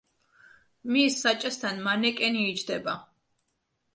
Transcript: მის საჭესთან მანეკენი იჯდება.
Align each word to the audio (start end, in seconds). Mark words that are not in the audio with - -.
მის 0.93 1.17
საჭესთან 1.25 1.83
მანეკენი 1.87 2.41
იჯდება. 2.53 2.95